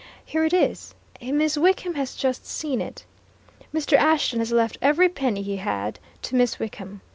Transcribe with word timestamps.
Here 0.25 0.43
it 0.45 0.51
is! 0.51 0.95
Miss 1.21 1.59
Wickham 1.59 1.93
has 1.93 2.15
just 2.15 2.47
seen 2.47 2.81
it. 2.81 3.05
Mr. 3.71 3.95
Ashton 3.95 4.39
has 4.39 4.51
left 4.51 4.79
every 4.81 5.09
penny 5.09 5.43
he 5.43 5.57
had 5.57 5.99
to 6.23 6.35
Miss 6.35 6.57
Wickham. 6.57 7.01